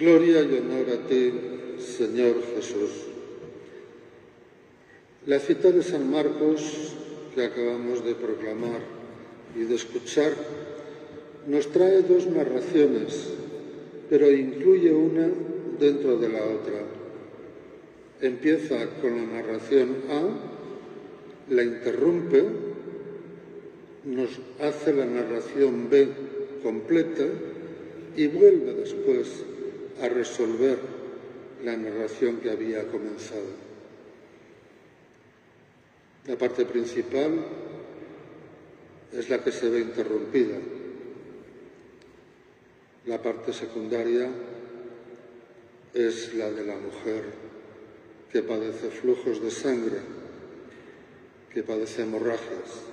[0.00, 1.30] Gloria y honor a ti,
[1.78, 2.88] Señor Jesús.
[5.26, 6.94] La cita de San Marcos
[7.34, 8.80] que acabamos de proclamar
[9.54, 10.32] y de escuchar
[11.46, 13.28] nos trae dos narraciones,
[14.08, 15.28] pero incluye una
[15.78, 16.80] dentro de la otra.
[18.22, 22.42] Empieza con la narración A, la interrumpe,
[24.06, 24.30] nos
[24.62, 26.08] hace la narración B
[26.62, 27.26] completa
[28.16, 29.49] y vuelve después
[30.00, 30.78] a resolver
[31.64, 33.70] la narración que había comenzado.
[36.26, 37.44] La parte principal
[39.12, 40.56] es la que se ve interrumpida.
[43.06, 44.30] La parte secundaria
[45.92, 47.24] es la de la mujer
[48.30, 49.98] que padece flujos de sangre,
[51.52, 52.84] que padece hemorragias.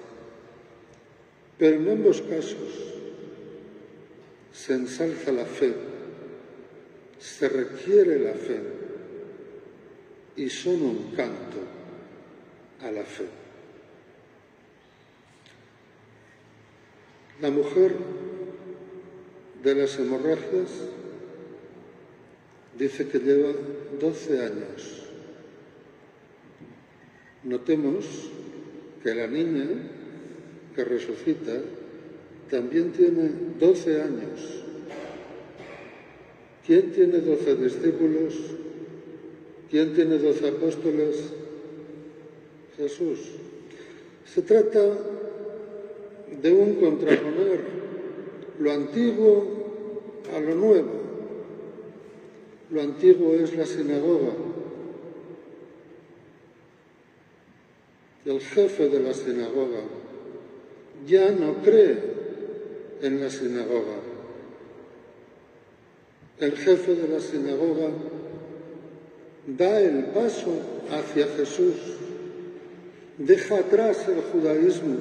[1.58, 2.94] Pero en ambos casos
[4.52, 5.73] se ensalza la fe,
[7.20, 8.59] se requiere la fe
[10.36, 11.58] y son un canto
[12.81, 13.25] a la fe.
[17.41, 17.94] La mujer
[19.64, 20.69] de las hemorragias
[22.78, 23.53] dice que lleva
[24.00, 25.03] 12 años.
[27.44, 28.06] Notemos
[29.03, 29.66] que la niña
[30.75, 31.53] que resucita
[32.50, 34.66] también tiene 12 años.
[36.67, 38.33] ¿Quién tiene 12 discípulos?
[39.71, 41.15] ¿Quién tiene 12 apóstoles?
[42.75, 43.19] Jesús.
[44.25, 44.83] Se trata
[46.41, 47.61] de un contraponer
[48.59, 49.45] lo antiguo
[50.35, 50.91] a lo nuevo.
[52.69, 54.33] Lo antiguo es la sinagoga.
[58.25, 59.79] El jefe de la sinagoga
[61.07, 61.97] ya no cree
[63.01, 64.16] en la sinagoga.
[66.39, 67.89] El jefe de la sinagoga
[69.47, 70.52] da el paso
[70.91, 71.73] hacia Jesús
[73.17, 74.97] deja atrás el judaísmo,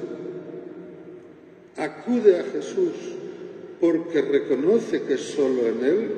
[1.75, 2.93] acude a Jesús
[3.79, 6.11] porque reconoce que solo en Él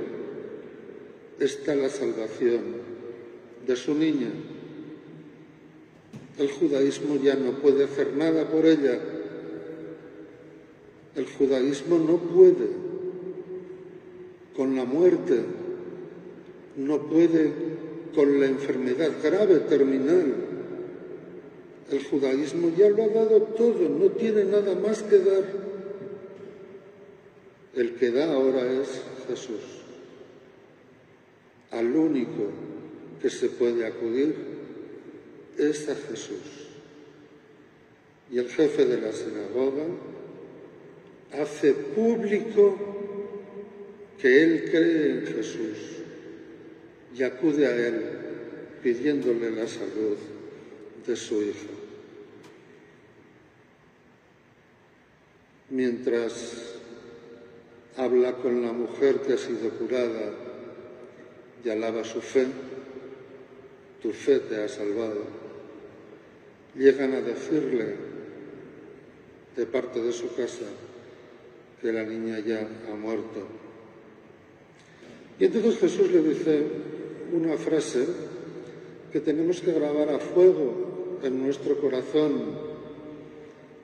[1.40, 2.62] está la salvación
[3.68, 4.30] de su niña.
[6.38, 8.98] El judaísmo ya no puede hacer nada por ella.
[11.18, 12.89] El judaísmo no puede
[14.60, 15.40] con la muerte,
[16.76, 17.50] no puede
[18.14, 20.50] con la enfermedad grave terminal
[21.90, 25.44] el judaísmo ya lo ha dado todo, no tiene nada más que dar.
[27.74, 29.62] El que da ahora es Jesús.
[31.72, 32.52] Al único
[33.22, 34.36] que se puede acudir
[35.58, 36.68] es a Jesús.
[38.30, 39.86] Y el jefe de la sinagoga
[41.32, 42.99] hace público
[44.22, 45.78] que él cree en Jesús
[47.16, 48.02] y acude a él
[48.84, 50.18] pidiéndole la salud
[51.06, 51.70] de su hijo.
[55.70, 56.76] Mientras
[57.96, 60.34] habla con la mujer que ha sido curada
[61.64, 62.48] y alaba su fe,
[64.02, 65.24] tu fe te ha salvado,
[66.76, 67.96] llegan a decirle
[69.56, 70.66] de parte de su casa
[71.82, 73.69] que la niña ya ha muerto.
[75.40, 76.64] Y entonces Jesús le dice
[77.34, 78.06] una frase
[79.12, 82.70] que tenemos que grabar a fuego en nuestro corazón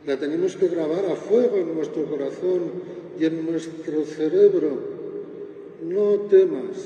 [0.06, 2.72] la tenemos que grabar a fuego en nuestro corazón
[3.20, 4.78] y en nuestro cerebro.
[5.84, 6.78] No temas,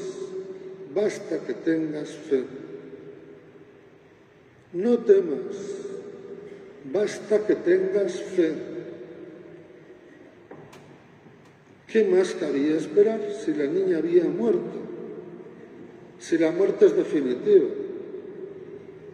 [0.94, 2.44] basta que tengas fe.
[4.72, 5.56] No temas,
[6.94, 8.54] basta que tengas fe.
[11.92, 14.78] ¿Qué más cabía esperar si la niña había muerto?
[16.20, 17.66] Si la muerte es definitiva.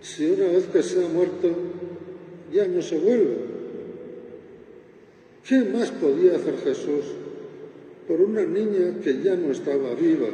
[0.01, 1.55] Si una vez que se ha muerto
[2.51, 3.37] ya no se vuelve.
[5.47, 7.05] ¿Qué más podía hacer Jesús
[8.07, 10.28] por una niña que ya no estaba viva,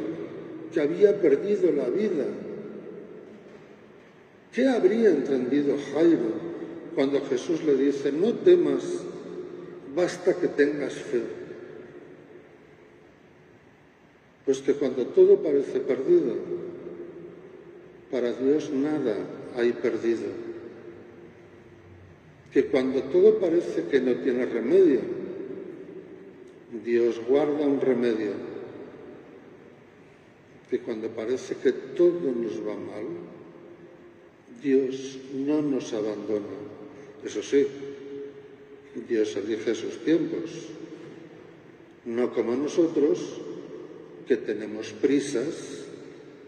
[0.72, 2.24] que había perdido la vida?
[4.52, 6.52] ¿Qué habría entendido Jairo
[6.94, 8.82] cuando Jesús le dice, no temas,
[9.94, 11.41] basta que tengas fe?
[14.44, 16.34] Pues que cuando todo parece perdido,
[18.10, 19.16] para Dios nada
[19.56, 20.26] hay perdido
[22.52, 25.00] que cuando todo parece que no tiene remedio,
[26.84, 28.32] Dios guarda un remedio,
[30.68, 33.06] que cuando parece que todo nos va mal,
[34.62, 36.46] Dios no nos abandona.
[37.24, 37.66] Eso sí,
[39.08, 40.68] Dios elige sus tiempos,
[42.04, 43.40] no como nosotros,
[44.26, 45.84] que tenemos prisas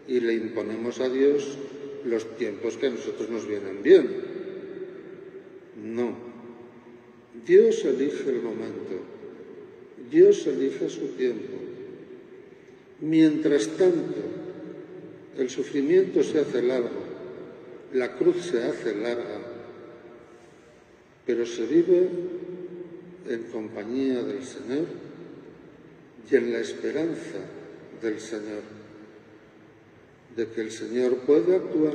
[0.06, 1.59] y le imponemos a Dios
[2.05, 4.09] los tiempos que a nosotros nos vienen bien.
[5.82, 6.15] No.
[7.47, 9.00] Dios elige el momento.
[10.11, 11.55] Dios elige su tiempo.
[13.00, 14.23] Mientras tanto,
[15.37, 17.03] el sufrimiento se hace largo,
[17.93, 19.41] la cruz se hace larga,
[21.26, 22.09] pero se vive
[23.29, 24.87] en compañía del Señor
[26.31, 27.38] y en la esperanza
[28.02, 28.62] del Señor,
[30.37, 31.94] de que el Señor puede actuar,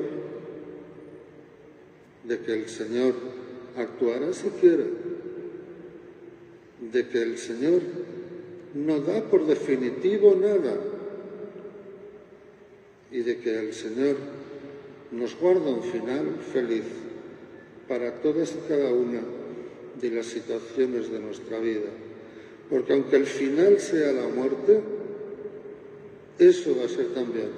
[2.24, 3.14] de que el Señor
[3.76, 4.86] actuará si quiere,
[6.92, 7.82] de que el Señor
[8.74, 10.78] no da por definitivo nada
[13.12, 14.16] y de que el Señor
[15.12, 16.84] nos guarda un final feliz
[17.88, 19.22] para todas y cada una
[20.00, 21.90] de las situaciones de nuestra vida.
[22.70, 24.80] Porque aunque el final sea la muerte,
[26.40, 27.50] eso va a ser también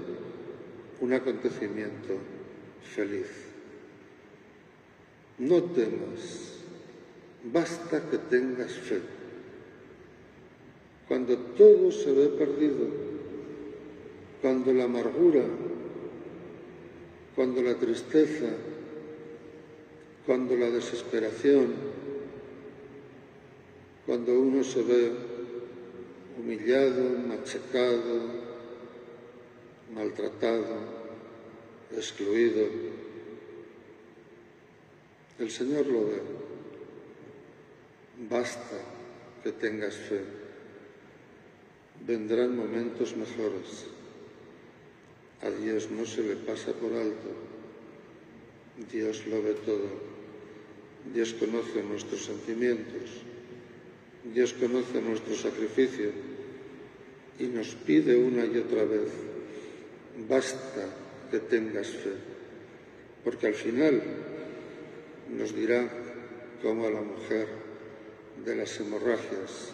[0.99, 2.17] un acontecimiento
[2.95, 3.27] feliz.
[5.37, 6.57] No temas,
[7.51, 8.99] basta que tengas fe.
[11.07, 12.87] Cuando todo se ve perdido,
[14.41, 15.43] cuando la amargura,
[17.35, 18.49] cuando la tristeza,
[20.25, 21.73] cuando la desesperación,
[24.05, 25.11] cuando uno se ve
[26.39, 28.50] humillado, machacado,
[29.93, 30.77] maltratado,
[31.95, 32.65] excluido.
[35.39, 36.21] El Señor lo ve.
[38.29, 38.77] Basta
[39.43, 40.21] que tengas fe.
[42.05, 43.85] Vendrán momentos mejores.
[45.41, 47.29] A Dios no se le pasa por alto.
[48.91, 50.11] Dios lo ve todo.
[51.13, 53.09] Dios conoce nuestros sentimientos.
[54.23, 56.11] Dios conoce nuestro sacrificio
[57.39, 59.09] y nos pide una y otra vez,
[60.27, 60.85] basta
[61.29, 62.13] que tengas fe,
[63.23, 64.01] porque al final
[65.29, 65.87] nos dirá
[66.61, 67.47] como a la mujer
[68.45, 69.71] de las hemorragias,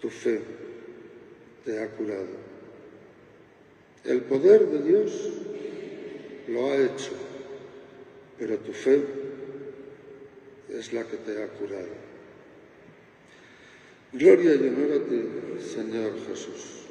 [0.00, 0.40] tu fe
[1.64, 2.52] te ha curado.
[4.04, 5.30] El poder de Dios
[6.48, 7.12] lo ha hecho,
[8.38, 9.02] pero tu fe
[10.70, 12.02] es la que te ha curado.
[14.12, 15.22] Gloria y honor a ti,
[15.74, 16.82] Señor Jesús.